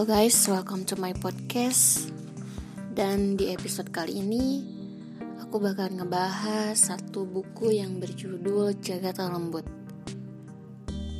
Halo 0.00 0.16
guys, 0.16 0.48
welcome 0.48 0.88
to 0.88 0.96
my 0.96 1.12
podcast. 1.12 2.08
Dan 2.96 3.36
di 3.36 3.52
episode 3.52 3.92
kali 3.92 4.24
ini 4.24 4.64
aku 5.44 5.60
bakal 5.60 5.92
ngebahas 5.92 6.72
satu 6.72 7.28
buku 7.28 7.76
yang 7.76 8.00
berjudul 8.00 8.80
Jagat 8.80 9.20
Lembut. 9.20 9.68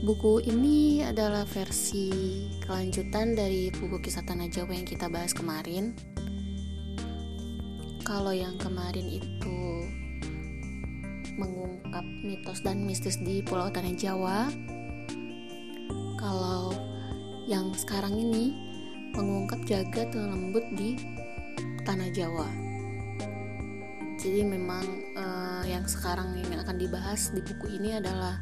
Buku 0.00 0.40
ini 0.48 1.04
adalah 1.04 1.44
versi 1.44 2.08
kelanjutan 2.64 3.36
dari 3.36 3.68
buku 3.68 4.00
kisah 4.00 4.24
Tanah 4.24 4.48
Jawa 4.48 4.72
yang 4.72 4.88
kita 4.88 5.12
bahas 5.12 5.36
kemarin. 5.36 5.92
Kalau 8.00 8.32
yang 8.32 8.56
kemarin 8.56 9.12
itu 9.12 9.60
mengungkap 11.36 12.06
mitos 12.24 12.64
dan 12.64 12.88
mistis 12.88 13.20
di 13.20 13.44
Pulau 13.44 13.68
Tanah 13.68 13.92
Jawa, 13.92 14.48
kalau 16.16 16.72
yang 17.44 17.76
sekarang 17.76 18.16
ini 18.16 18.69
mengungkap 19.14 19.60
jagat 19.66 20.14
lembut 20.14 20.64
di 20.74 20.98
tanah 21.82 22.10
Jawa. 22.14 22.48
Jadi 24.20 24.44
memang 24.44 24.84
uh, 25.16 25.64
yang 25.64 25.88
sekarang 25.88 26.36
yang 26.36 26.60
akan 26.60 26.76
dibahas 26.76 27.32
di 27.32 27.40
buku 27.40 27.80
ini 27.80 27.96
adalah 27.96 28.36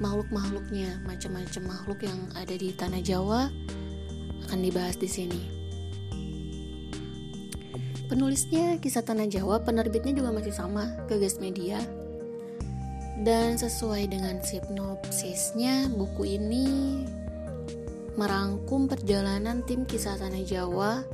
makhluk-makhluknya, 0.00 1.04
macam-macam 1.04 1.62
makhluk 1.68 2.00
yang 2.04 2.18
ada 2.32 2.54
di 2.56 2.72
tanah 2.72 3.02
Jawa 3.04 3.52
akan 4.48 4.58
dibahas 4.64 4.96
di 4.96 5.08
sini. 5.08 5.42
Penulisnya 8.06 8.78
kisah 8.78 9.02
tanah 9.02 9.26
Jawa, 9.26 9.66
penerbitnya 9.66 10.14
juga 10.14 10.30
masih 10.30 10.54
sama, 10.54 10.86
Gagas 11.10 11.42
Media. 11.42 11.82
Dan 13.26 13.58
sesuai 13.58 14.12
dengan 14.12 14.38
sinopsisnya, 14.38 15.90
buku 15.90 16.38
ini 16.38 17.02
merangkum 18.16 18.88
perjalanan 18.88 19.60
tim 19.68 19.84
kisah 19.84 20.16
tanah 20.16 20.40
Jawa 20.40 21.04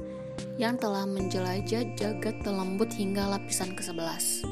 yang 0.55 0.79
telah 0.79 1.03
menjelajah 1.03 1.99
jagat 1.99 2.37
telembut 2.47 2.95
hingga 2.95 3.27
lapisan 3.27 3.75
ke-11. 3.75 4.47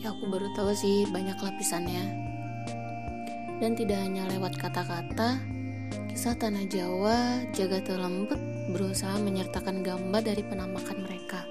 Ya 0.00 0.16
aku 0.16 0.32
baru 0.32 0.48
tahu 0.56 0.72
sih 0.72 1.04
banyak 1.12 1.36
lapisannya. 1.36 2.04
Dan 3.60 3.76
tidak 3.76 4.00
hanya 4.00 4.24
lewat 4.32 4.56
kata-kata, 4.56 5.36
kisah 6.08 6.40
tanah 6.40 6.64
Jawa 6.72 7.44
jagat 7.52 7.84
telembut 7.84 8.40
berusaha 8.72 9.20
menyertakan 9.20 9.84
gambar 9.84 10.24
dari 10.24 10.40
penampakan 10.40 11.04
mereka. 11.04 11.44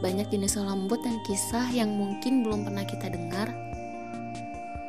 Banyak 0.00 0.32
jenis 0.32 0.56
lembut 0.56 1.04
dan 1.04 1.20
kisah 1.28 1.68
yang 1.76 1.92
mungkin 1.92 2.40
belum 2.40 2.64
pernah 2.64 2.88
kita 2.88 3.12
dengar. 3.12 3.52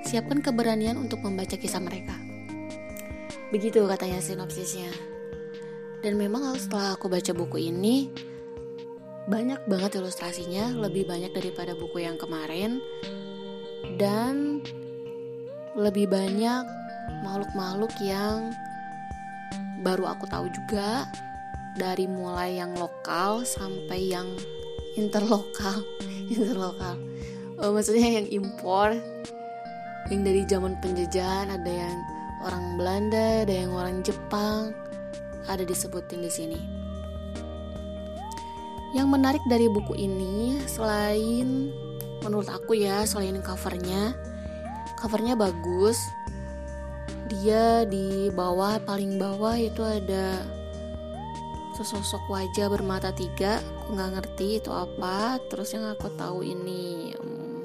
Siapkan 0.07 0.39
keberanian 0.39 0.95
untuk 0.95 1.19
membaca 1.19 1.59
kisah 1.59 1.83
mereka. 1.83 2.28
Begitu 3.49 3.85
katanya 3.89 4.21
sinopsisnya. 4.21 4.89
Dan 5.99 6.15
memang 6.15 6.55
setelah 6.55 6.95
aku 6.95 7.11
baca 7.11 7.33
buku 7.33 7.69
ini, 7.69 8.07
banyak 9.27 9.65
banget 9.67 9.99
ilustrasinya, 9.99 10.71
lebih 10.77 11.09
banyak 11.09 11.33
daripada 11.33 11.75
buku 11.75 12.05
yang 12.05 12.15
kemarin. 12.15 12.79
Dan 13.99 14.63
lebih 15.75 16.07
banyak 16.07 16.63
makhluk-makhluk 17.25 17.93
yang 18.01 18.53
baru 19.81 20.11
aku 20.11 20.27
tahu 20.27 20.45
juga 20.51 21.07
dari 21.79 22.05
mulai 22.05 22.59
yang 22.59 22.75
lokal 22.75 23.47
sampai 23.47 24.11
yang 24.11 24.27
interlokal 24.99 25.79
interlokal 26.33 26.99
oh, 27.63 27.71
maksudnya 27.71 28.19
yang 28.19 28.27
impor 28.27 28.91
yang 30.11 30.21
dari 30.25 30.43
zaman 30.43 30.75
penjajahan 30.83 31.47
ada 31.53 31.71
yang 31.71 31.95
orang 32.43 32.79
Belanda, 32.79 33.43
ada 33.43 33.53
yang 33.53 33.75
orang 33.75 33.99
Jepang, 34.03 34.71
ada 35.47 35.63
disebutin 35.63 36.23
di 36.23 36.31
sini. 36.31 36.59
Yang 38.95 39.07
menarik 39.07 39.43
dari 39.45 39.69
buku 39.69 39.93
ini 39.93 40.57
selain 40.65 41.69
menurut 42.25 42.49
aku 42.49 42.73
ya, 42.73 43.05
selain 43.05 43.37
covernya, 43.39 44.17
covernya 44.97 45.37
bagus. 45.37 46.01
Dia 47.29 47.85
di 47.85 48.33
bawah 48.33 48.81
paling 48.81 49.21
bawah 49.21 49.53
itu 49.53 49.85
ada 49.85 50.41
sesosok 51.77 52.25
wajah 52.25 52.67
bermata 52.67 53.13
tiga. 53.13 53.61
Aku 53.85 53.93
nggak 53.93 54.11
ngerti 54.17 54.57
itu 54.57 54.73
apa. 54.73 55.37
Terus 55.47 55.69
yang 55.77 55.85
aku 55.85 56.09
tahu 56.17 56.41
ini 56.41 57.13
um, 57.21 57.61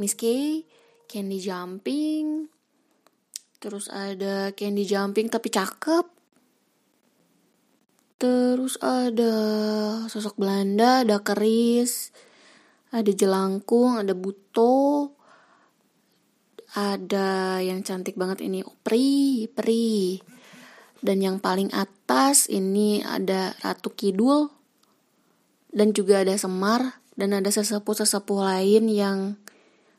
Miss 0.00 0.16
K, 0.16 0.24
Candy 1.04 1.38
Jumping, 1.44 2.48
Terus 3.60 3.92
ada 3.92 4.56
Candy 4.56 4.88
Jumping 4.88 5.28
tapi 5.28 5.52
cakep. 5.52 6.08
Terus 8.16 8.80
ada 8.80 9.34
sosok 10.08 10.40
Belanda, 10.40 11.04
ada 11.04 11.20
keris, 11.20 12.12
ada 12.88 13.12
jelangkung, 13.12 14.00
ada 14.00 14.16
buto, 14.16 15.12
ada 16.72 17.60
yang 17.60 17.84
cantik 17.84 18.16
banget 18.16 18.48
ini 18.48 18.64
Pri, 18.80 19.44
Pri. 19.52 20.20
Dan 21.00 21.20
yang 21.20 21.36
paling 21.40 21.68
atas 21.72 22.48
ini 22.48 23.04
ada 23.04 23.56
Ratu 23.60 23.92
Kidul 23.92 24.52
dan 25.72 25.92
juga 25.96 26.24
ada 26.24 26.36
Semar 26.36 27.00
dan 27.16 27.36
ada 27.36 27.48
sesepuh-sesepuh 27.52 28.40
lain 28.40 28.84
yang 28.88 29.18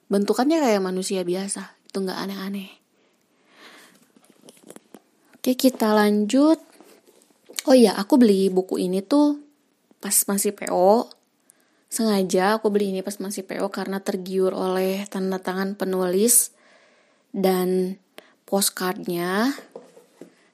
bentukannya 0.10 0.62
kayak 0.62 0.82
manusia 0.82 1.22
biasa. 1.22 1.78
Itu 1.90 2.06
nggak 2.06 2.22
aneh-aneh. 2.22 2.81
Oke 5.42 5.58
kita 5.58 5.98
lanjut. 5.98 6.62
Oh 7.66 7.74
iya 7.74 7.98
aku 7.98 8.22
beli 8.22 8.54
buku 8.54 8.78
ini 8.78 9.02
tuh 9.02 9.42
pas 9.98 10.14
masih 10.30 10.54
PO 10.54 11.10
Sengaja 11.90 12.62
aku 12.62 12.70
beli 12.70 12.94
ini 12.94 13.02
pas 13.02 13.18
masih 13.18 13.42
PO 13.42 13.74
karena 13.74 14.06
tergiur 14.06 14.54
oleh 14.54 15.02
tanda 15.10 15.42
tangan 15.42 15.74
penulis 15.74 16.54
dan 17.34 17.98
postcardnya. 18.46 19.58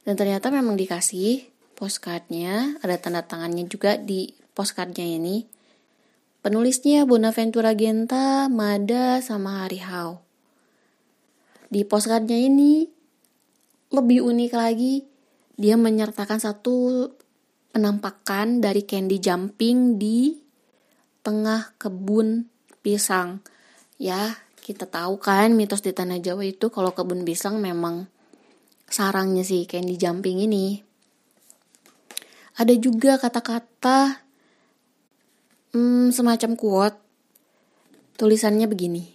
Dan 0.07 0.15
ternyata 0.15 0.47
memang 0.55 0.79
dikasih 0.79 1.51
postcardnya. 1.75 2.79
Ada 2.79 2.95
tanda 2.97 3.27
tangannya 3.27 3.67
juga 3.67 3.99
di 3.99 4.31
postcardnya 4.55 5.03
ini. 5.03 5.43
Penulisnya 6.39 7.03
Bonaventura 7.03 7.75
Genta, 7.75 8.47
Mada, 8.47 9.19
sama 9.19 9.67
Harihau 9.67 10.23
di 11.67 11.83
postcardnya 11.83 12.39
ini 12.39 12.87
lebih 13.97 14.21
unik 14.21 14.53
lagi, 14.53 15.05
dia 15.57 15.73
menyertakan 15.73 16.37
satu 16.37 17.09
penampakan 17.73 18.61
dari 18.61 18.85
Candy 18.85 19.17
Jumping 19.17 19.97
di 19.97 20.37
tengah 21.25 21.73
kebun 21.81 22.45
pisang. 22.85 23.41
Ya, 23.97 24.37
kita 24.61 24.85
tahu 24.85 25.17
kan 25.17 25.57
mitos 25.57 25.81
di 25.81 25.91
tanah 25.91 26.21
Jawa 26.23 26.45
itu 26.45 26.69
kalau 26.69 26.93
kebun 26.93 27.25
pisang 27.25 27.57
memang 27.57 28.05
sarangnya 28.87 29.43
si 29.43 29.67
Candy 29.67 29.99
Jumping 29.99 30.39
ini. 30.45 30.79
Ada 32.57 32.73
juga 32.79 33.21
kata-kata 33.21 34.23
hmm, 35.75 36.09
semacam 36.15 36.51
quote. 36.57 36.97
Tulisannya 38.17 38.65
begini. 38.65 39.13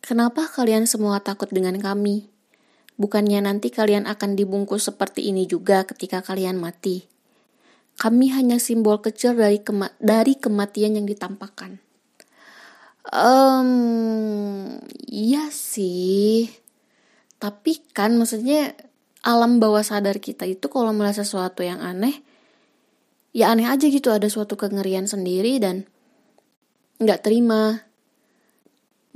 Kenapa 0.00 0.48
kalian 0.48 0.88
semua 0.88 1.20
takut 1.20 1.52
dengan 1.52 1.76
kami? 1.76 2.29
Bukannya 3.00 3.40
nanti 3.40 3.72
kalian 3.72 4.04
akan 4.04 4.36
dibungkus 4.36 4.92
seperti 4.92 5.32
ini 5.32 5.48
juga 5.48 5.88
ketika 5.88 6.20
kalian 6.20 6.60
mati. 6.60 7.08
Kami 7.96 8.28
hanya 8.36 8.60
simbol 8.60 9.00
kecil 9.00 9.40
dari 9.40 9.64
kema 9.64 9.96
dari 9.96 10.36
kematian 10.36 11.00
yang 11.00 11.08
ditampakkan. 11.08 11.80
Um, 13.08 14.76
iya 15.08 15.48
sih. 15.48 16.52
Tapi 17.40 17.80
kan 17.96 18.20
maksudnya 18.20 18.76
alam 19.24 19.56
bawah 19.64 19.80
sadar 19.80 20.20
kita 20.20 20.44
itu 20.44 20.68
kalau 20.68 20.92
melihat 20.92 21.24
sesuatu 21.24 21.64
yang 21.64 21.80
aneh, 21.80 22.20
ya 23.32 23.48
aneh 23.48 23.64
aja 23.64 23.88
gitu 23.88 24.12
ada 24.12 24.28
suatu 24.28 24.60
kengerian 24.60 25.08
sendiri 25.08 25.56
dan 25.56 25.88
nggak 27.00 27.24
terima. 27.24 27.88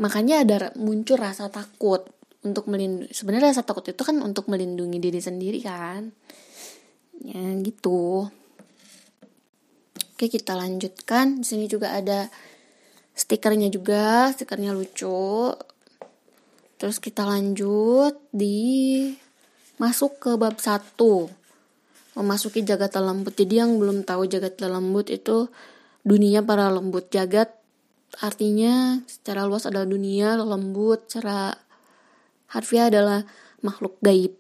Makanya 0.00 0.40
ada 0.40 0.56
muncul 0.80 1.20
rasa 1.20 1.52
takut 1.52 2.08
untuk 2.44 2.68
melindungi 2.68 3.10
sebenarnya 3.10 3.50
rasa 3.50 3.64
takut 3.64 3.88
itu 3.88 4.04
kan 4.04 4.20
untuk 4.20 4.46
melindungi 4.52 5.00
diri 5.00 5.18
sendiri 5.18 5.64
kan. 5.64 6.12
Ya 7.24 7.40
gitu. 7.64 8.28
Oke 10.14 10.28
kita 10.28 10.52
lanjutkan. 10.54 11.40
Di 11.40 11.46
sini 11.48 11.64
juga 11.66 11.96
ada 11.96 12.28
stikernya 13.16 13.72
juga 13.72 14.28
stikernya 14.36 14.76
lucu. 14.76 15.56
Terus 16.76 17.00
kita 17.00 17.24
lanjut 17.24 18.20
di 18.28 19.08
masuk 19.80 20.20
ke 20.20 20.30
bab 20.36 20.60
satu. 20.60 21.32
Memasuki 22.14 22.62
jagat 22.62 22.94
lembut. 23.00 23.34
Jadi 23.34 23.58
yang 23.58 23.80
belum 23.80 24.06
tahu 24.06 24.28
jagat 24.30 24.60
lembut 24.62 25.10
itu 25.10 25.50
dunia 26.04 26.44
para 26.44 26.68
lembut. 26.70 27.08
Jagat 27.10 27.50
artinya 28.22 29.02
secara 29.10 29.42
luas 29.48 29.66
adalah 29.66 29.88
dunia 29.88 30.38
lembut 30.38 31.10
secara 31.10 31.63
harfiah 32.54 32.86
adalah 32.86 33.26
makhluk 33.66 33.98
gaib 33.98 34.38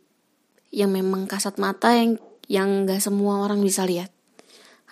yang 0.70 0.94
memang 0.94 1.26
kasat 1.26 1.58
mata 1.58 1.90
yang 1.94 2.14
yang 2.46 2.86
gak 2.86 3.02
semua 3.02 3.42
orang 3.42 3.58
bisa 3.58 3.82
lihat. 3.82 4.14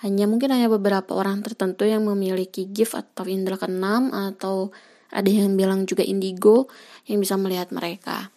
Hanya 0.03 0.27
mungkin 0.27 0.51
hanya 0.51 0.67
beberapa 0.67 1.15
orang 1.15 1.47
tertentu 1.47 1.87
yang 1.87 2.03
memiliki 2.03 2.67
gift 2.67 2.99
atau 2.99 3.23
indera 3.31 3.55
keenam 3.55 4.11
atau 4.11 4.75
ada 5.15 5.31
yang 5.31 5.55
bilang 5.55 5.87
juga 5.87 6.03
indigo 6.03 6.67
yang 7.07 7.23
bisa 7.23 7.39
melihat 7.39 7.71
mereka. 7.71 8.35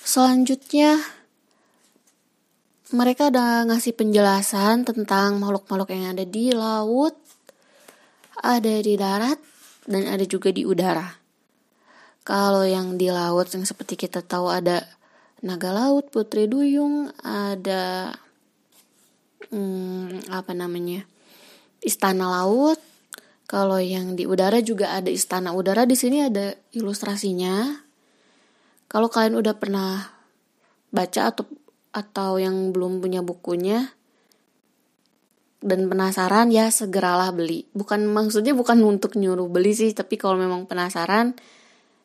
Selanjutnya 0.00 0.96
mereka 2.90 3.28
ada 3.30 3.62
ngasih 3.68 3.94
penjelasan 3.94 4.82
tentang 4.82 5.38
makhluk-makhluk 5.38 5.92
yang 5.92 6.16
ada 6.16 6.24
di 6.24 6.50
laut, 6.50 7.14
ada 8.40 8.74
di 8.80 8.96
darat, 8.96 9.38
dan 9.86 10.08
ada 10.08 10.24
juga 10.26 10.50
di 10.50 10.66
udara. 10.66 11.19
Kalau 12.20 12.68
yang 12.68 13.00
di 13.00 13.08
laut 13.08 13.48
yang 13.52 13.64
seperti 13.64 13.96
kita 13.96 14.20
tahu 14.20 14.52
ada 14.52 14.84
naga 15.40 15.72
laut, 15.72 16.12
putri 16.12 16.44
duyung, 16.44 17.08
ada 17.24 18.12
hmm, 19.48 20.28
apa 20.28 20.52
namanya 20.52 21.08
istana 21.80 22.28
laut. 22.28 22.78
Kalau 23.50 23.82
yang 23.82 24.14
di 24.14 24.30
udara 24.30 24.62
juga 24.62 24.94
ada 24.94 25.10
istana 25.10 25.50
udara. 25.50 25.82
Di 25.82 25.98
sini 25.98 26.22
ada 26.22 26.54
ilustrasinya. 26.70 27.82
Kalau 28.86 29.10
kalian 29.10 29.34
udah 29.34 29.54
pernah 29.58 30.06
baca 30.94 31.34
atau 31.34 31.46
atau 31.90 32.38
yang 32.38 32.70
belum 32.70 33.02
punya 33.02 33.26
bukunya 33.26 33.90
dan 35.60 35.90
penasaran 35.90 36.54
ya 36.54 36.70
segeralah 36.70 37.34
beli. 37.34 37.66
Bukan 37.74 38.06
maksudnya 38.06 38.54
bukan 38.54 38.78
untuk 38.86 39.18
nyuruh 39.18 39.50
beli 39.50 39.74
sih 39.74 39.90
tapi 39.90 40.14
kalau 40.14 40.38
memang 40.38 40.70
penasaran 40.70 41.34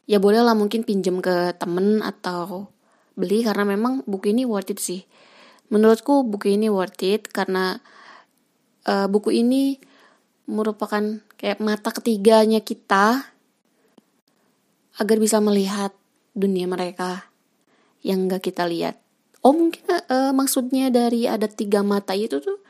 ya 0.06 0.22
bolehlah 0.22 0.54
mungkin 0.54 0.86
pinjem 0.86 1.22
ke 1.22 1.54
temen 1.58 2.02
atau 2.02 2.70
beli 3.18 3.42
karena 3.42 3.66
memang 3.66 4.06
buku 4.06 4.32
ini 4.32 4.44
worth 4.46 4.74
it 4.74 4.80
sih 4.82 5.06
Menurutku 5.74 6.22
buku 6.22 6.54
ini 6.54 6.70
worth 6.70 7.02
it 7.02 7.26
karena 7.34 7.82
uh, 8.86 9.10
buku 9.10 9.34
ini 9.34 9.82
merupakan 10.46 11.02
kayak 11.42 11.58
mata 11.58 11.90
ketiganya 11.90 12.62
kita 12.62 13.34
agar 15.02 15.18
bisa 15.18 15.42
melihat 15.42 15.90
dunia 16.38 16.70
mereka 16.70 17.26
yang 18.06 18.30
gak 18.30 18.46
kita 18.46 18.70
lihat. 18.70 19.02
Oh 19.42 19.58
mungkin 19.58 19.82
uh, 19.90 20.30
maksudnya 20.38 20.94
dari 20.94 21.26
ada 21.26 21.50
tiga 21.50 21.82
mata 21.82 22.14
itu 22.14 22.38
tuh 22.38 22.62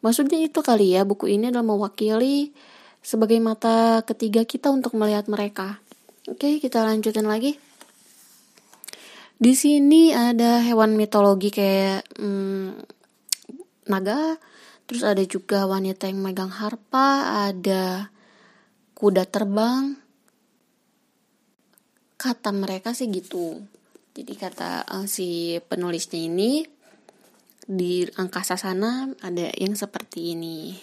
maksudnya 0.00 0.40
itu 0.40 0.60
kali 0.64 0.96
ya 0.96 1.04
buku 1.04 1.28
ini 1.28 1.52
adalah 1.52 1.76
mewakili 1.76 2.56
sebagai 3.04 3.36
mata 3.38 4.00
ketiga 4.08 4.48
kita 4.48 4.72
untuk 4.72 4.96
melihat 4.96 5.28
mereka. 5.28 5.84
Oke 6.26 6.58
kita 6.58 6.82
lanjutin 6.82 7.30
lagi. 7.30 7.54
Di 9.38 9.52
sini 9.54 10.10
ada 10.10 10.58
hewan 10.58 10.98
mitologi 10.98 11.54
kayak 11.54 12.02
hmm, 12.18 12.82
naga, 13.86 14.34
terus 14.90 15.06
ada 15.06 15.22
juga 15.22 15.70
wanita 15.70 16.10
yang 16.10 16.18
megang 16.18 16.50
harpa, 16.50 17.30
ada 17.46 18.10
kuda 18.98 19.22
terbang. 19.30 19.94
Kata 22.18 22.50
mereka 22.50 22.90
sih 22.90 23.06
gitu. 23.06 23.62
Jadi 24.16 24.34
kata 24.34 24.82
uh, 24.82 25.06
si 25.06 25.62
penulisnya 25.62 26.26
ini 26.26 26.66
di 27.70 28.02
angkasa 28.18 28.58
sana 28.58 29.14
ada 29.22 29.54
yang 29.54 29.78
seperti 29.78 30.34
ini. 30.34 30.74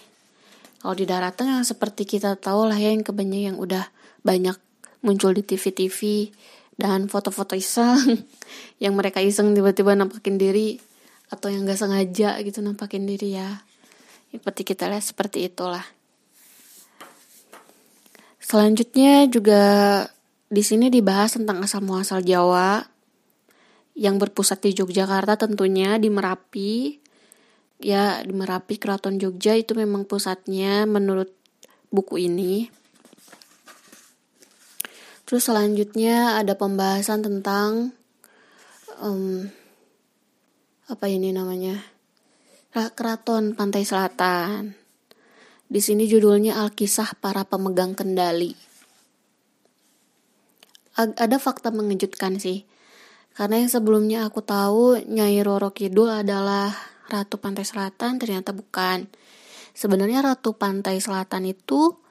Kalau 0.79 0.95
di 0.95 1.03
daratan 1.03 1.59
yang 1.59 1.67
seperti 1.67 2.07
kita 2.07 2.39
tahu 2.39 2.63
lah 2.71 2.79
ya 2.79 2.95
yang 2.95 3.03
kebanyakan 3.03 3.55
yang 3.55 3.57
udah 3.59 3.91
banyak 4.23 4.55
muncul 5.03 5.35
di 5.35 5.43
TV-TV 5.43 6.31
dan 6.79 7.05
foto-foto 7.11 7.53
iseng 7.53 8.23
yang 8.83 8.97
mereka 8.97 9.21
iseng 9.21 9.53
tiba-tiba 9.53 9.93
nampakin 9.93 10.39
diri 10.39 10.79
atau 11.29 11.51
yang 11.51 11.67
gak 11.67 11.77
sengaja 11.77 12.39
gitu 12.41 12.63
nampakin 12.63 13.05
diri 13.05 13.37
ya. 13.37 13.61
Seperti 14.33 14.61
kita 14.65 14.89
lihat 14.89 15.05
seperti 15.05 15.45
itulah. 15.45 15.85
Selanjutnya 18.41 19.29
juga 19.29 19.61
di 20.49 20.61
sini 20.65 20.89
dibahas 20.89 21.37
tentang 21.37 21.61
asal 21.61 21.85
muasal 21.85 22.21
Jawa 22.25 22.81
yang 23.93 24.17
berpusat 24.17 24.61
di 24.65 24.73
Yogyakarta 24.73 25.37
tentunya 25.37 26.01
di 26.01 26.09
Merapi. 26.09 27.01
Ya 27.83 28.23
di 28.23 28.31
Merapi 28.31 28.79
Keraton 28.79 29.19
Jogja 29.19 29.59
itu 29.59 29.75
memang 29.75 30.07
pusatnya 30.07 30.87
menurut 30.87 31.33
buku 31.91 32.25
ini 32.25 32.71
Terus 35.33 35.49
selanjutnya 35.49 36.37
ada 36.37 36.53
pembahasan 36.53 37.25
tentang 37.25 37.89
um, 39.01 39.49
apa 40.85 41.09
ini 41.09 41.33
namanya 41.33 41.73
Keraton 42.69 43.57
Pantai 43.57 43.81
Selatan. 43.81 44.77
Di 45.65 45.81
sini 45.81 46.05
judulnya 46.05 46.61
Alkisah 46.61 47.17
para 47.17 47.49
pemegang 47.49 47.97
kendali. 47.97 48.53
Ada 51.01 51.41
fakta 51.41 51.73
mengejutkan 51.73 52.37
sih. 52.37 52.69
Karena 53.33 53.57
yang 53.57 53.73
sebelumnya 53.73 54.29
aku 54.29 54.45
tahu 54.45 55.01
Nyai 55.01 55.41
Roro 55.41 55.73
Kidul 55.73 56.13
adalah 56.13 56.69
Ratu 57.09 57.41
Pantai 57.41 57.65
Selatan, 57.65 58.21
ternyata 58.21 58.53
bukan. 58.53 59.09
Sebenarnya 59.73 60.21
Ratu 60.21 60.53
Pantai 60.53 61.01
Selatan 61.01 61.49
itu 61.49 62.02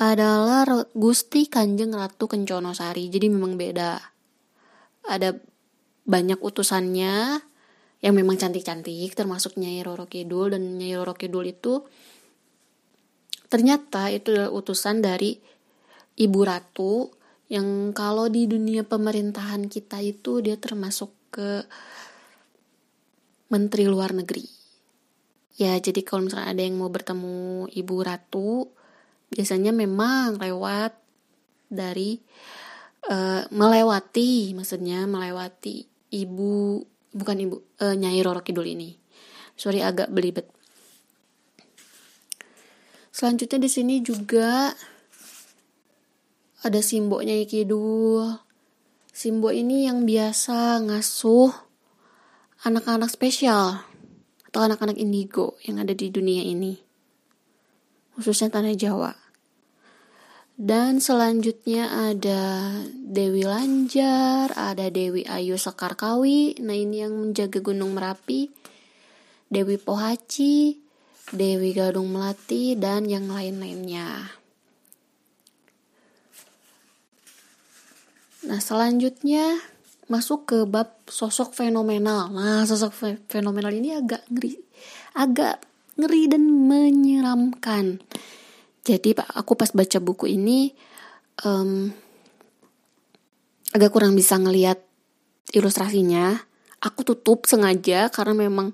adalah 0.00 0.64
Gusti 0.96 1.44
Kanjeng 1.44 1.92
Ratu 1.92 2.24
Kencono 2.24 2.72
Sari. 2.72 3.12
Jadi 3.12 3.28
memang 3.28 3.60
beda. 3.60 4.00
Ada 5.04 5.36
banyak 6.08 6.40
utusannya 6.40 7.44
yang 8.00 8.14
memang 8.16 8.40
cantik-cantik 8.40 9.12
termasuk 9.12 9.60
Nyai 9.60 9.84
Roro 9.84 10.08
Kidul 10.08 10.56
dan 10.56 10.80
Nyai 10.80 10.96
Roro 10.96 11.12
Kidul 11.12 11.52
itu 11.52 11.84
ternyata 13.52 14.08
itu 14.08 14.32
adalah 14.32 14.48
utusan 14.56 15.04
dari 15.04 15.36
Ibu 16.16 16.40
Ratu 16.48 17.12
yang 17.52 17.92
kalau 17.92 18.32
di 18.32 18.48
dunia 18.48 18.88
pemerintahan 18.88 19.68
kita 19.68 20.00
itu 20.00 20.40
dia 20.40 20.56
termasuk 20.56 21.12
ke 21.28 21.66
menteri 23.52 23.84
luar 23.90 24.16
negeri. 24.16 24.46
Ya, 25.60 25.76
jadi 25.76 26.00
kalau 26.06 26.24
misalnya 26.24 26.56
ada 26.56 26.62
yang 26.62 26.78
mau 26.80 26.88
bertemu 26.88 27.68
Ibu 27.68 27.96
Ratu, 28.00 28.70
biasanya 29.30 29.70
memang 29.70 30.36
lewat 30.42 30.98
dari 31.70 32.18
uh, 33.06 33.46
melewati 33.54 34.52
maksudnya 34.58 35.06
melewati 35.06 35.86
ibu 36.10 36.82
bukan 37.14 37.36
ibu 37.38 37.56
uh, 37.78 37.94
Nyai 37.94 38.20
Roro 38.26 38.42
Kidul 38.42 38.74
ini. 38.74 38.98
Sorry 39.54 39.80
agak 39.80 40.10
belibet. 40.10 40.50
Selanjutnya 43.14 43.58
di 43.62 43.70
sini 43.70 43.94
juga 44.02 44.74
ada 46.66 46.80
simbok 46.82 47.22
Nyai 47.22 47.46
Kidul. 47.46 48.34
Simbok 49.10 49.52
ini 49.54 49.86
yang 49.86 50.08
biasa 50.08 50.80
ngasuh 50.80 51.52
anak-anak 52.64 53.12
spesial 53.12 53.84
atau 54.48 54.60
anak-anak 54.64 54.98
indigo 54.98 55.60
yang 55.62 55.78
ada 55.78 55.94
di 55.94 56.10
dunia 56.10 56.42
ini 56.42 56.89
khususnya 58.18 58.50
tanah 58.50 58.74
Jawa. 58.74 59.12
Dan 60.60 61.00
selanjutnya 61.00 62.12
ada 62.12 62.68
Dewi 62.92 63.48
Lanjar, 63.48 64.52
ada 64.52 64.92
Dewi 64.92 65.24
Ayu 65.24 65.56
Sekarkawi, 65.56 66.60
nah 66.60 66.76
ini 66.76 67.00
yang 67.00 67.16
menjaga 67.16 67.64
Gunung 67.64 67.96
Merapi, 67.96 68.52
Dewi 69.48 69.80
Pohaci, 69.80 70.76
Dewi 71.32 71.72
Gadung 71.72 72.12
Melati, 72.12 72.76
dan 72.76 73.08
yang 73.08 73.32
lain-lainnya. 73.32 74.36
Nah 78.44 78.60
selanjutnya 78.60 79.64
masuk 80.12 80.44
ke 80.44 80.58
bab 80.68 80.92
sosok 81.08 81.56
fenomenal. 81.56 82.28
Nah 82.34 82.68
sosok 82.68 82.92
fenomenal 83.32 83.72
ini 83.72 83.96
agak 83.96 84.28
ngeri, 84.28 84.60
agak 85.16 85.69
ngeri 86.00 86.32
dan 86.32 86.48
menyeramkan. 86.48 88.00
Jadi 88.80 89.12
pak 89.12 89.28
aku 89.36 89.54
pas 89.54 89.70
baca 89.76 89.98
buku 90.00 90.32
ini 90.40 90.72
um, 91.44 91.92
agak 93.76 93.92
kurang 93.92 94.16
bisa 94.16 94.40
ngelihat 94.40 94.80
ilustrasinya. 95.52 96.40
Aku 96.80 97.04
tutup 97.04 97.44
sengaja 97.44 98.08
karena 98.08 98.48
memang 98.48 98.72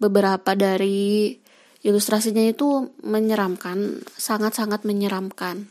beberapa 0.00 0.56
dari 0.56 1.36
ilustrasinya 1.84 2.40
itu 2.40 2.96
menyeramkan, 3.04 4.00
sangat-sangat 4.16 4.88
menyeramkan. 4.88 5.68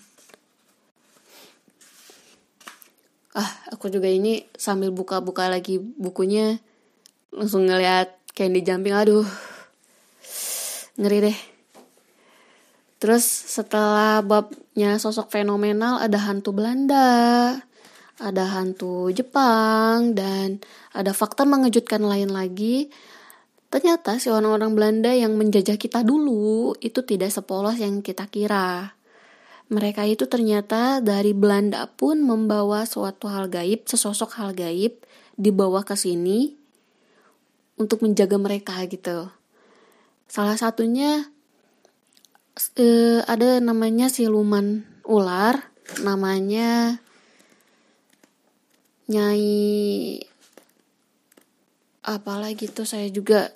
Ah, 3.34 3.50
aku 3.74 3.90
juga 3.90 4.06
ini 4.06 4.46
sambil 4.54 4.94
buka-buka 4.94 5.50
lagi 5.50 5.82
bukunya 5.82 6.62
langsung 7.34 7.66
ngeliat 7.66 8.14
Candy 8.38 8.62
Jumping, 8.62 8.94
aduh 8.94 9.26
ngeri 11.00 11.30
deh 11.30 11.40
terus 13.02 13.26
setelah 13.28 14.24
babnya 14.24 14.96
sosok 14.96 15.34
fenomenal 15.34 16.00
ada 16.00 16.20
hantu 16.24 16.56
Belanda 16.56 17.12
ada 18.22 18.46
hantu 18.54 19.10
Jepang 19.10 20.14
dan 20.14 20.62
ada 20.94 21.12
fakta 21.12 21.44
mengejutkan 21.44 22.06
lain 22.06 22.30
lagi. 22.30 22.94
Ternyata 23.74 24.22
si 24.22 24.30
orang-orang 24.30 24.72
Belanda 24.78 25.12
yang 25.12 25.34
menjajah 25.34 25.82
kita 25.82 26.06
dulu 26.06 26.78
itu 26.78 27.02
tidak 27.02 27.34
sepolos 27.34 27.82
yang 27.82 28.06
kita 28.06 28.30
kira. 28.30 28.94
Mereka 29.74 30.06
itu 30.06 30.30
ternyata 30.30 31.02
dari 31.02 31.34
Belanda 31.34 31.90
pun 31.90 32.22
membawa 32.22 32.86
suatu 32.86 33.26
hal 33.28 33.50
gaib, 33.50 33.90
sesosok 33.90 34.38
hal 34.38 34.54
gaib 34.54 35.02
dibawa 35.34 35.82
ke 35.82 35.98
sini 35.98 36.54
untuk 37.82 38.06
menjaga 38.06 38.38
mereka 38.38 38.78
gitu. 38.86 39.34
Salah 40.30 40.58
satunya 40.58 41.30
uh, 42.56 43.22
ada 43.26 43.62
namanya 43.62 44.10
siluman 44.10 44.86
ular, 45.06 45.72
namanya 46.02 47.04
Nyai 49.04 50.24
apalagi 52.04 52.72
tuh 52.72 52.88
saya 52.88 53.08
juga 53.12 53.52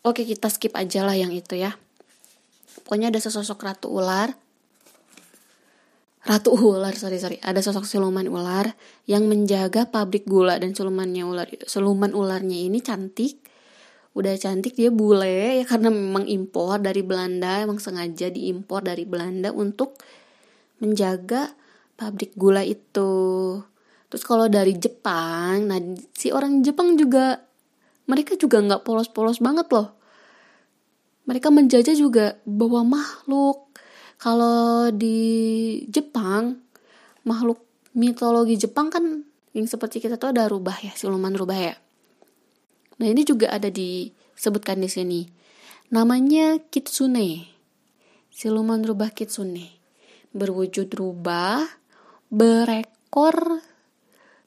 Oke 0.00 0.24
kita 0.24 0.48
skip 0.48 0.72
aja 0.80 1.04
lah 1.04 1.12
yang 1.12 1.28
itu 1.28 1.60
ya. 1.60 1.76
Pokoknya 2.88 3.12
ada 3.12 3.20
sesosok 3.20 3.60
ratu 3.60 3.92
ular. 3.92 4.32
Ratu 6.24 6.56
ular, 6.56 6.96
sorry 6.96 7.20
sorry. 7.20 7.36
Ada 7.44 7.60
sosok 7.60 7.84
siluman 7.84 8.24
ular 8.24 8.72
yang 9.04 9.28
menjaga 9.28 9.92
pabrik 9.92 10.24
gula 10.24 10.56
dan 10.56 10.72
silumannya 10.72 11.28
ular. 11.28 11.52
Siluman 11.68 12.16
ularnya 12.16 12.64
ini 12.64 12.80
cantik. 12.80 13.44
Udah 14.10 14.34
cantik 14.34 14.74
dia 14.74 14.90
bule 14.90 15.62
ya 15.62 15.64
karena 15.66 15.88
memang 15.88 16.26
impor 16.26 16.82
dari 16.82 17.06
Belanda, 17.06 17.62
emang 17.62 17.78
sengaja 17.78 18.26
diimpor 18.26 18.82
dari 18.82 19.06
Belanda 19.06 19.54
untuk 19.54 19.94
menjaga 20.82 21.54
pabrik 21.94 22.34
gula 22.34 22.66
itu. 22.66 23.12
Terus 24.10 24.24
kalau 24.26 24.50
dari 24.50 24.74
Jepang, 24.74 25.70
nah 25.70 25.78
si 26.10 26.34
orang 26.34 26.66
Jepang 26.66 26.98
juga 26.98 27.38
mereka 28.10 28.34
juga 28.34 28.58
nggak 28.58 28.82
polos-polos 28.82 29.38
banget 29.38 29.70
loh. 29.70 29.94
Mereka 31.30 31.54
menjajah 31.54 31.94
juga 31.94 32.34
bawa 32.42 32.82
makhluk. 32.82 33.70
Kalau 34.18 34.90
di 34.90 35.22
Jepang, 35.86 36.58
makhluk 37.22 37.62
mitologi 37.94 38.58
Jepang 38.58 38.90
kan 38.90 39.22
yang 39.54 39.66
seperti 39.70 40.02
kita 40.02 40.18
tuh 40.18 40.34
ada 40.34 40.50
rubah 40.50 40.74
ya, 40.82 40.90
siluman 40.98 41.30
rubah 41.30 41.58
ya. 41.58 41.74
Nah 43.00 43.06
ini 43.08 43.24
juga 43.24 43.48
ada 43.48 43.72
disebutkan 43.72 44.84
di 44.84 44.88
sini. 44.92 45.20
Namanya 45.90 46.60
kitsune. 46.68 47.48
Siluman 48.28 48.84
rubah 48.84 49.10
kitsune. 49.16 49.72
Berwujud 50.36 50.92
rubah, 50.92 51.64
berekor 52.28 53.64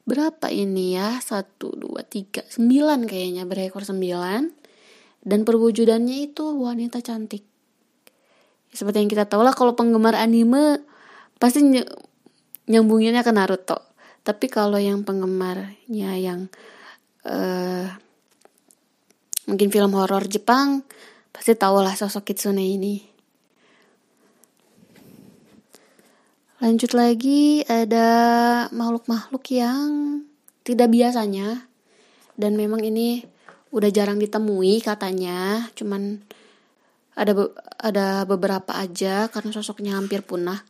berapa 0.03 0.51
ini 0.51 0.99
ya 0.99 1.15
satu 1.23 1.79
dua 1.79 2.03
tiga 2.03 2.43
sembilan 2.43 3.07
kayaknya 3.07 3.47
berekor 3.47 3.87
sembilan 3.87 4.51
dan 5.23 5.39
perwujudannya 5.47 6.27
itu 6.27 6.43
wanita 6.59 6.99
cantik 6.99 7.43
seperti 8.75 8.99
yang 8.99 9.11
kita 9.11 9.31
tahu 9.31 9.47
lah 9.47 9.55
kalau 9.55 9.79
penggemar 9.79 10.19
anime 10.19 10.83
pasti 11.39 11.63
ny 11.63 11.87
nyambunginnya 12.67 13.23
ke 13.23 13.31
Naruto 13.31 13.95
tapi 14.27 14.51
kalau 14.51 14.75
yang 14.75 15.07
penggemarnya 15.07 16.11
yang 16.19 16.51
uh, 17.23 17.87
mungkin 19.49 19.69
film 19.73 19.91
horor 19.95 20.25
Jepang 20.29 20.83
pasti 21.33 21.57
tahu 21.57 21.83
lah 21.83 21.95
sosok 21.95 22.31
Kitsune 22.31 22.63
ini 22.63 23.13
Lanjut 26.63 26.95
lagi 26.95 27.59
ada 27.67 28.07
makhluk-makhluk 28.71 29.43
yang 29.51 30.23
tidak 30.63 30.95
biasanya 30.95 31.67
dan 32.39 32.55
memang 32.55 32.79
ini 32.87 33.19
udah 33.75 33.91
jarang 33.91 34.15
ditemui 34.15 34.79
katanya, 34.79 35.67
cuman 35.75 36.23
ada 37.19 37.35
be 37.35 37.51
ada 37.83 38.23
beberapa 38.23 38.79
aja 38.79 39.27
karena 39.27 39.51
sosoknya 39.51 39.99
hampir 39.99 40.23
punah. 40.23 40.63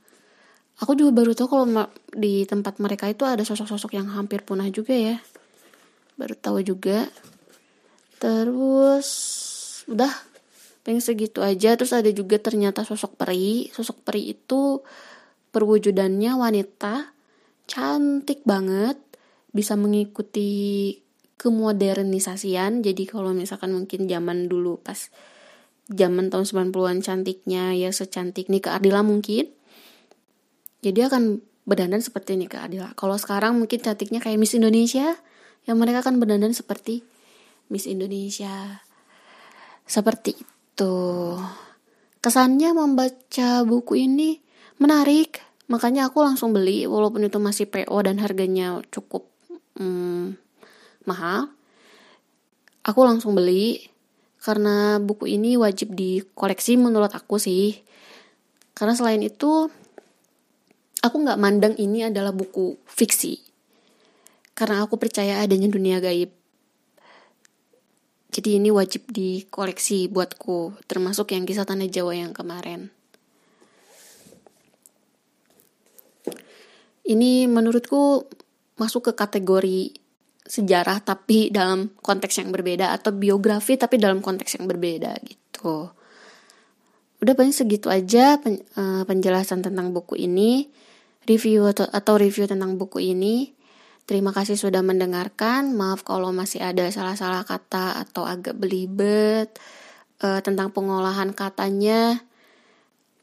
Aku 0.82 0.98
juga 0.98 1.14
baru 1.14 1.38
tahu 1.38 1.46
kalau 1.46 1.70
di 2.10 2.42
tempat 2.50 2.82
mereka 2.82 3.06
itu 3.06 3.30
ada 3.30 3.46
sosok-sosok 3.46 3.94
yang 3.94 4.10
hampir 4.10 4.42
punah 4.42 4.66
juga 4.74 4.98
ya. 4.98 5.22
Baru 6.18 6.34
tahu 6.34 6.66
juga. 6.66 7.06
Terus 8.24 9.08
udah 9.92 10.14
pengen 10.88 11.04
segitu 11.04 11.44
aja. 11.44 11.76
Terus 11.76 11.92
ada 11.92 12.08
juga 12.16 12.40
ternyata 12.40 12.88
sosok 12.88 13.20
peri. 13.20 13.68
Sosok 13.76 14.08
peri 14.08 14.32
itu 14.32 14.80
perwujudannya 15.52 16.32
wanita 16.40 17.12
cantik 17.68 18.48
banget 18.48 18.96
bisa 19.52 19.76
mengikuti 19.76 20.96
kemodernisasian. 21.36 22.80
Jadi 22.80 23.04
kalau 23.04 23.36
misalkan 23.36 23.76
mungkin 23.76 24.08
zaman 24.08 24.48
dulu 24.48 24.80
pas 24.80 25.12
zaman 25.92 26.32
tahun 26.32 26.72
90-an 26.72 27.04
cantiknya 27.04 27.76
ya 27.76 27.92
secantik 27.92 28.48
Nika 28.48 28.80
Ardila 28.80 29.04
mungkin 29.04 29.52
jadi 30.80 31.12
akan 31.12 31.44
berdandan 31.68 32.00
seperti 32.00 32.40
Nika 32.40 32.64
Ardila. 32.64 32.96
Kalau 32.96 33.20
sekarang 33.20 33.60
mungkin 33.60 33.84
cantiknya 33.84 34.24
kayak 34.24 34.40
Miss 34.40 34.56
Indonesia 34.56 35.20
yang 35.68 35.76
mereka 35.80 36.04
akan 36.04 36.24
berdandan 36.24 36.56
seperti 36.56 37.04
Miss 37.72 37.88
Indonesia. 37.88 38.82
Seperti 39.84 40.36
itu. 40.40 40.96
Kesannya 42.24 42.72
membaca 42.72 43.68
buku 43.68 44.08
ini 44.08 44.40
menarik. 44.80 45.44
Makanya 45.72 46.12
aku 46.12 46.24
langsung 46.24 46.52
beli 46.52 46.84
walaupun 46.88 47.28
itu 47.28 47.40
masih 47.40 47.68
PO 47.68 47.98
dan 48.04 48.20
harganya 48.20 48.84
cukup 48.92 49.28
hmm, 49.80 50.36
mahal. 51.08 51.52
Aku 52.84 53.00
langsung 53.08 53.36
beli 53.36 53.88
karena 54.44 55.00
buku 55.00 55.32
ini 55.32 55.56
wajib 55.56 55.96
dikoleksi 55.96 56.76
menurut 56.76 57.16
aku 57.16 57.40
sih. 57.40 57.80
Karena 58.76 58.92
selain 58.92 59.24
itu 59.24 59.72
aku 61.00 61.16
nggak 61.16 61.40
mandang 61.40 61.76
ini 61.80 62.12
adalah 62.12 62.36
buku 62.36 62.76
fiksi. 62.84 63.40
Karena 64.52 64.84
aku 64.84 65.00
percaya 65.00 65.40
adanya 65.40 65.72
dunia 65.72 66.04
gaib 66.04 66.43
jadi 68.34 68.58
ini 68.58 68.74
wajib 68.74 69.06
dikoleksi 69.14 70.10
buatku 70.10 70.74
termasuk 70.90 71.38
yang 71.38 71.46
kisah 71.46 71.70
tanah 71.70 71.86
Jawa 71.86 72.18
yang 72.18 72.34
kemarin 72.34 72.90
ini 77.06 77.46
menurutku 77.46 78.26
masuk 78.80 79.12
ke 79.12 79.14
kategori 79.14 79.94
sejarah 80.44 81.00
tapi 81.00 81.48
dalam 81.54 81.96
konteks 82.04 82.44
yang 82.44 82.52
berbeda 82.52 82.92
atau 82.92 83.16
biografi 83.16 83.80
tapi 83.80 83.96
dalam 83.96 84.20
konteks 84.20 84.60
yang 84.60 84.68
berbeda 84.68 85.16
gitu. 85.24 85.88
Udah 87.24 87.34
paling 87.40 87.56
segitu 87.56 87.88
aja 87.88 88.36
uh, 88.36 89.04
penjelasan 89.08 89.64
tentang 89.64 89.96
buku 89.96 90.20
ini, 90.20 90.68
review 91.24 91.72
atau, 91.72 91.88
atau 91.88 92.20
review 92.20 92.44
tentang 92.44 92.76
buku 92.76 93.16
ini. 93.16 93.56
Terima 94.04 94.36
kasih 94.36 94.60
sudah 94.60 94.84
mendengarkan. 94.84 95.72
Maaf 95.72 96.04
kalau 96.04 96.36
masih 96.36 96.60
ada 96.60 96.84
salah-salah 96.92 97.48
kata 97.48 98.04
atau 98.04 98.28
agak 98.28 98.60
belibet 98.60 99.56
uh, 100.20 100.44
tentang 100.44 100.76
pengolahan 100.76 101.32
katanya 101.32 102.20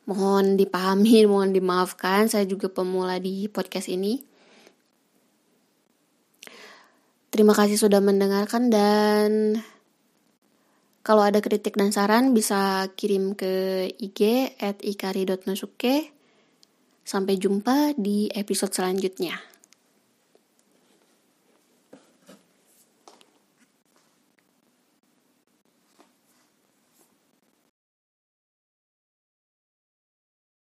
mohon 0.08 0.56
dipahami, 0.56 1.24
mohon 1.30 1.52
dimaafkan. 1.52 2.32
Saya 2.32 2.48
juga 2.48 2.72
pemula 2.72 3.20
di 3.20 3.44
podcast 3.52 3.92
ini. 3.92 4.24
Terima 7.30 7.54
kasih 7.54 7.78
sudah 7.78 8.02
mendengarkan 8.02 8.72
dan 8.74 9.60
kalau 11.06 11.22
ada 11.22 11.38
kritik 11.38 11.78
dan 11.78 11.94
saran 11.94 12.34
bisa 12.34 12.90
kirim 12.96 13.38
ke 13.38 13.86
IG 14.00 14.52
at 14.58 14.80
ikari.nosuke. 14.80 16.16
Sampai 17.04 17.36
jumpa 17.36 17.96
di 17.98 18.30
episode 18.34 18.70
selanjutnya. 18.70 19.49